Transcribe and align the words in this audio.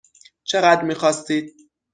چقدر 0.43 0.83
میخواستید؟ 0.83 1.67